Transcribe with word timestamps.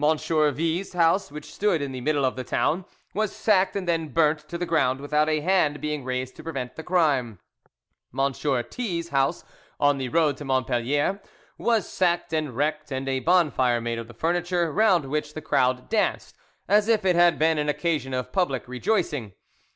M. 0.00 0.16
V______'s 0.16 0.92
house, 0.92 1.32
which 1.32 1.52
stood 1.52 1.82
in 1.82 1.90
the 1.90 2.00
middle 2.00 2.24
of 2.24 2.36
the 2.36 2.44
town, 2.44 2.84
was 3.12 3.34
sacked 3.34 3.74
and 3.74 3.88
then 3.88 4.06
burnt 4.06 4.48
to 4.48 4.56
the 4.56 4.66
ground, 4.66 5.00
without 5.00 5.28
a 5.28 5.40
hand 5.40 5.80
being 5.80 6.04
raised 6.04 6.36
to 6.36 6.44
prevent 6.44 6.76
the 6.76 6.84
crime. 6.84 7.40
M. 8.16 8.30
T______'s 8.32 9.08
house, 9.08 9.44
on 9.80 9.98
the 9.98 10.10
road 10.10 10.36
to 10.36 10.44
Montpellier, 10.44 11.20
was 11.58 11.88
sacked 11.88 12.32
and 12.32 12.54
wrecked 12.54 12.92
and 12.92 13.08
a 13.08 13.18
bonfire 13.18 13.80
made 13.80 13.98
of 13.98 14.06
the 14.06 14.14
furniture, 14.14 14.70
round 14.70 15.06
which 15.06 15.34
the 15.34 15.42
crowd 15.42 15.88
danced; 15.88 16.36
as 16.68 16.86
if 16.86 17.04
it 17.04 17.16
had 17.16 17.36
been 17.36 17.58
an 17.58 17.68
occasion 17.68 18.14
of 18.14 18.30
public 18.30 18.68
rejoicing. 18.68 19.32